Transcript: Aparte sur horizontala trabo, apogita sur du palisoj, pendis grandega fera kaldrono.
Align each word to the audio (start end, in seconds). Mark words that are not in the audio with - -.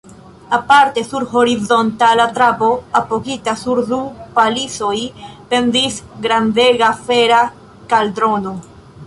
Aparte 0.57 1.03
sur 1.09 1.23
horizontala 1.35 2.25
trabo, 2.37 2.69
apogita 3.01 3.55
sur 3.65 3.83
du 3.91 4.01
palisoj, 4.39 4.97
pendis 5.53 6.01
grandega 6.25 6.91
fera 7.07 7.45
kaldrono. 7.95 8.57